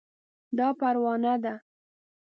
دا 0.57 0.67
پروانه 0.79 1.33
ده 1.43 1.53